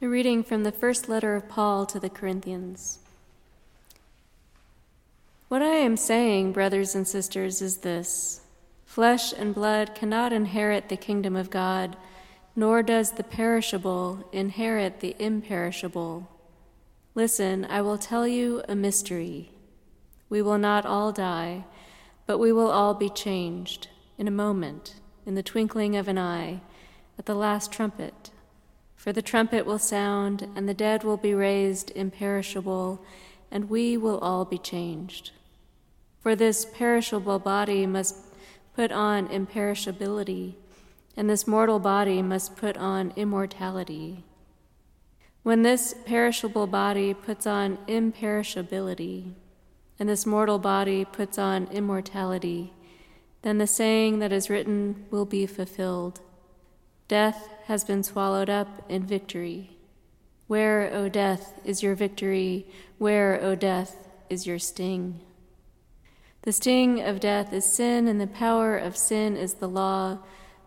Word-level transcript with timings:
A 0.00 0.06
reading 0.06 0.44
from 0.44 0.62
the 0.62 0.70
first 0.70 1.08
letter 1.08 1.34
of 1.34 1.48
Paul 1.48 1.84
to 1.86 1.98
the 1.98 2.08
Corinthians. 2.08 3.00
What 5.48 5.60
I 5.60 5.74
am 5.74 5.96
saying, 5.96 6.52
brothers 6.52 6.94
and 6.94 7.06
sisters, 7.06 7.60
is 7.60 7.78
this 7.78 8.42
flesh 8.86 9.32
and 9.32 9.52
blood 9.52 9.96
cannot 9.96 10.32
inherit 10.32 10.88
the 10.88 10.96
kingdom 10.96 11.34
of 11.34 11.50
God, 11.50 11.96
nor 12.54 12.80
does 12.80 13.10
the 13.10 13.24
perishable 13.24 14.24
inherit 14.32 15.00
the 15.00 15.16
imperishable. 15.18 16.28
Listen, 17.16 17.64
I 17.64 17.82
will 17.82 17.98
tell 17.98 18.28
you 18.28 18.62
a 18.68 18.76
mystery. 18.76 19.50
We 20.30 20.42
will 20.42 20.58
not 20.58 20.86
all 20.86 21.10
die, 21.10 21.64
but 22.24 22.38
we 22.38 22.52
will 22.52 22.70
all 22.70 22.94
be 22.94 23.10
changed 23.10 23.88
in 24.16 24.28
a 24.28 24.30
moment, 24.30 24.94
in 25.26 25.34
the 25.34 25.42
twinkling 25.42 25.96
of 25.96 26.06
an 26.06 26.18
eye, 26.18 26.60
at 27.18 27.26
the 27.26 27.34
last 27.34 27.72
trumpet. 27.72 28.30
For 28.98 29.12
the 29.12 29.22
trumpet 29.22 29.64
will 29.64 29.78
sound, 29.78 30.48
and 30.56 30.68
the 30.68 30.74
dead 30.74 31.04
will 31.04 31.16
be 31.16 31.32
raised 31.32 31.92
imperishable, 31.94 33.00
and 33.48 33.70
we 33.70 33.96
will 33.96 34.18
all 34.18 34.44
be 34.44 34.58
changed. 34.58 35.30
For 36.20 36.34
this 36.34 36.66
perishable 36.66 37.38
body 37.38 37.86
must 37.86 38.16
put 38.74 38.90
on 38.90 39.28
imperishability, 39.28 40.54
and 41.16 41.30
this 41.30 41.46
mortal 41.46 41.78
body 41.78 42.22
must 42.22 42.56
put 42.56 42.76
on 42.76 43.12
immortality. 43.14 44.24
When 45.44 45.62
this 45.62 45.94
perishable 46.04 46.66
body 46.66 47.14
puts 47.14 47.46
on 47.46 47.78
imperishability, 47.86 49.32
and 50.00 50.08
this 50.08 50.26
mortal 50.26 50.58
body 50.58 51.04
puts 51.04 51.38
on 51.38 51.68
immortality, 51.68 52.72
then 53.42 53.58
the 53.58 53.68
saying 53.68 54.18
that 54.18 54.32
is 54.32 54.50
written 54.50 55.06
will 55.12 55.24
be 55.24 55.46
fulfilled 55.46 56.20
Death 57.08 57.48
has 57.64 57.84
been 57.84 58.02
swallowed 58.02 58.50
up 58.50 58.84
in 58.88 59.02
victory. 59.02 59.78
Where, 60.46 60.92
O 60.92 61.08
death, 61.08 61.58
is 61.64 61.82
your 61.82 61.94
victory? 61.94 62.66
Where, 62.98 63.42
O 63.42 63.54
death, 63.54 63.96
is 64.28 64.46
your 64.46 64.58
sting? 64.58 65.20
The 66.42 66.52
sting 66.52 67.00
of 67.00 67.20
death 67.20 67.52
is 67.52 67.64
sin, 67.64 68.08
and 68.08 68.20
the 68.20 68.26
power 68.26 68.76
of 68.76 68.96
sin 68.96 69.36
is 69.36 69.54
the 69.54 69.68
law. 69.68 70.18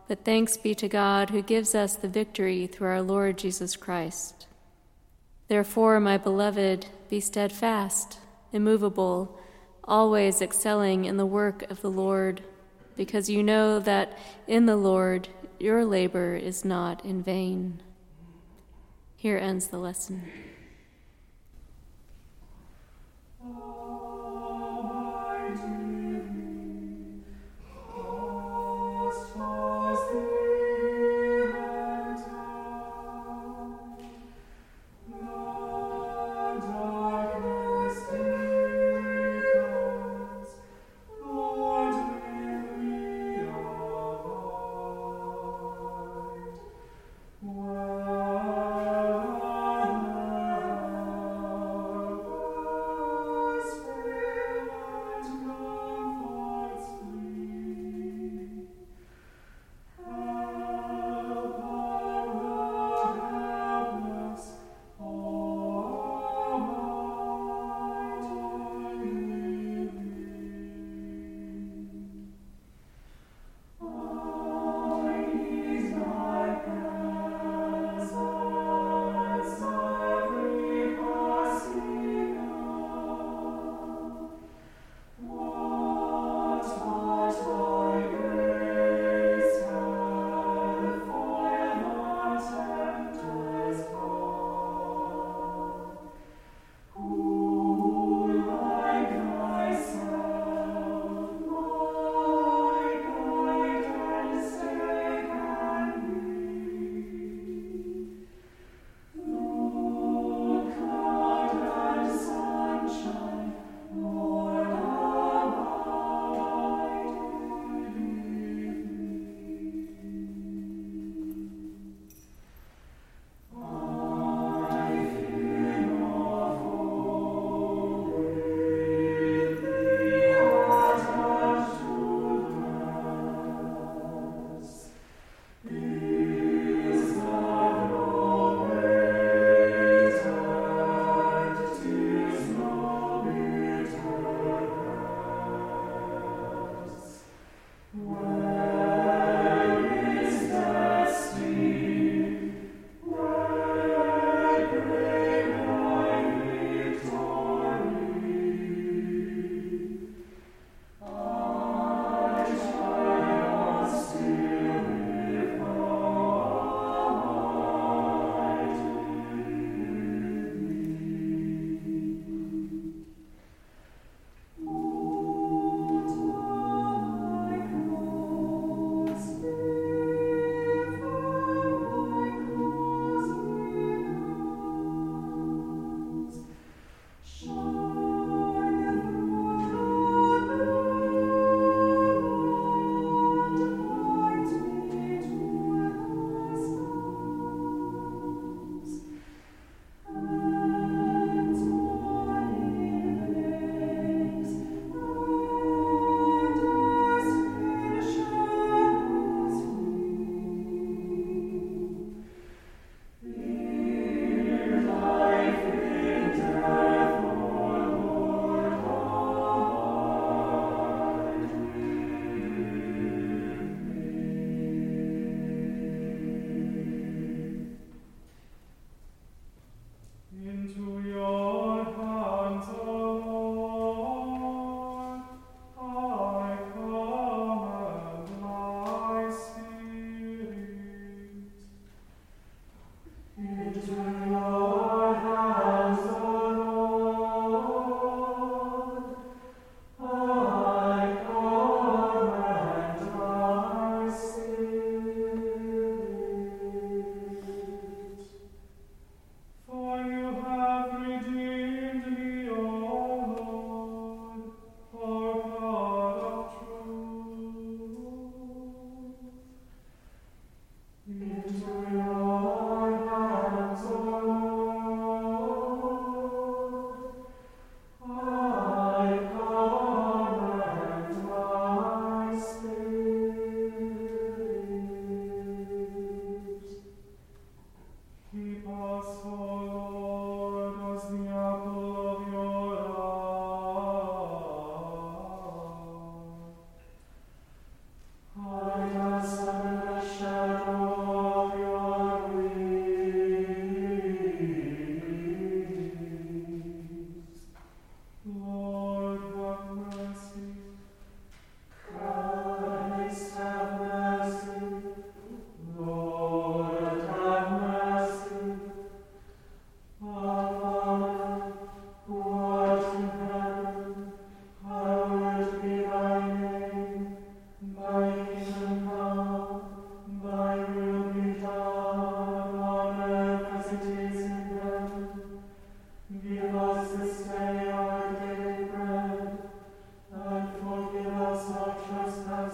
But 0.08 0.26
thanks 0.26 0.58
be 0.58 0.76
to 0.76 0.88
God 0.88 1.30
who 1.30 1.42
gives 1.42 1.74
us 1.74 1.96
the 1.96 2.08
victory 2.08 2.68
through 2.68 2.90
our 2.90 3.02
Lord 3.02 3.38
Jesus 3.38 3.76
Christ. 3.76 4.48
Therefore, 5.48 6.00
my 6.00 6.18
beloved, 6.18 6.88
be 7.10 7.20
steadfast, 7.20 8.20
immovable, 8.52 9.40
always 9.84 10.42
excelling 10.42 11.06
in 11.06 11.18
the 11.18 11.26
work 11.26 11.70
of 11.70 11.82
the 11.82 11.92
Lord, 11.92 12.42
because 12.96 13.30
you 13.30 13.44
know 13.44 13.80
that 13.80 14.18
in 14.48 14.66
the 14.66 14.76
Lord 14.76 15.30
your 15.60 15.86
labor 15.86 16.36
is 16.36 16.66
not 16.66 17.06
in 17.06 17.22
vain. 17.22 17.82
Here 19.16 19.38
ends 19.38 19.68
the 19.68 19.78
lesson. 19.78 20.32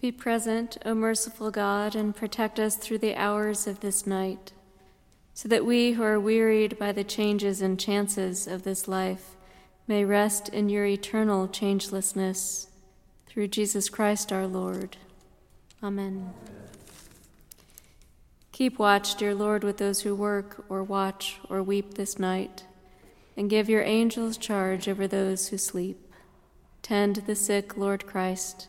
Be 0.00 0.12
present, 0.12 0.78
O 0.84 0.94
merciful 0.94 1.50
God, 1.50 1.96
and 1.96 2.14
protect 2.14 2.60
us 2.60 2.76
through 2.76 2.98
the 2.98 3.16
hours 3.16 3.66
of 3.66 3.80
this 3.80 4.06
night, 4.06 4.52
so 5.34 5.48
that 5.48 5.66
we 5.66 5.92
who 5.92 6.04
are 6.04 6.20
wearied 6.20 6.78
by 6.78 6.92
the 6.92 7.02
changes 7.02 7.60
and 7.60 7.80
chances 7.80 8.46
of 8.46 8.62
this 8.62 8.86
life 8.86 9.34
may 9.88 10.04
rest 10.04 10.48
in 10.50 10.68
your 10.68 10.86
eternal 10.86 11.48
changelessness. 11.48 12.68
Through 13.26 13.48
Jesus 13.48 13.88
Christ 13.88 14.32
our 14.32 14.46
Lord. 14.46 14.96
Amen. 15.82 16.32
Keep 18.52 18.78
watch, 18.78 19.16
dear 19.16 19.34
Lord, 19.34 19.64
with 19.64 19.78
those 19.78 20.02
who 20.02 20.14
work 20.14 20.64
or 20.68 20.82
watch 20.82 21.38
or 21.48 21.62
weep 21.62 21.94
this 21.94 22.18
night, 22.18 22.64
and 23.36 23.50
give 23.50 23.68
your 23.68 23.82
angels 23.82 24.36
charge 24.36 24.88
over 24.88 25.08
those 25.08 25.48
who 25.48 25.58
sleep. 25.58 26.12
Tend 26.82 27.16
the 27.16 27.34
sick, 27.34 27.76
Lord 27.76 28.06
Christ. 28.06 28.68